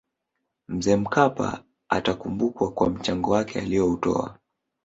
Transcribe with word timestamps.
mzee 0.67 0.95
mkapa 0.95 1.63
atakumbukwa 1.89 2.71
kwa 2.71 2.89
mchango 2.89 3.31
wake 3.31 3.59
aliyoutoa 3.61 4.39